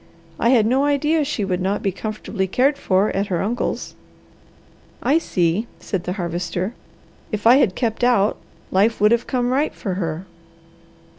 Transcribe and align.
I 0.39 0.49
had 0.49 0.65
no 0.65 0.85
idea 0.85 1.23
she 1.23 1.45
would 1.45 1.61
not 1.61 1.83
be 1.83 1.91
comfortably 1.91 2.47
cared 2.47 2.75
for 2.75 3.11
at 3.11 3.27
her 3.27 3.39
uncle's." 3.43 3.93
"I 5.03 5.19
see," 5.19 5.67
said 5.79 6.05
the 6.05 6.13
Harvester. 6.13 6.73
"If 7.31 7.45
I 7.45 7.57
had 7.57 7.75
kept 7.75 8.03
out, 8.03 8.37
life 8.71 8.99
would 8.99 9.11
have 9.11 9.27
come 9.27 9.51
right 9.51 9.75
for 9.75 9.93
her." 10.01 10.25